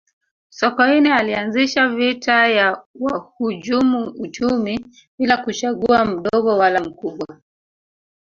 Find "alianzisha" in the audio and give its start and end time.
1.13-1.87